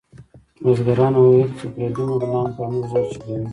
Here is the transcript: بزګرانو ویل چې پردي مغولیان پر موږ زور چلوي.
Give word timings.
بزګرانو 0.63 1.19
ویل 1.23 1.49
چې 1.57 1.65
پردي 1.73 2.03
مغولیان 2.09 2.47
پر 2.55 2.65
موږ 2.71 2.85
زور 2.91 3.03
چلوي. 3.11 3.35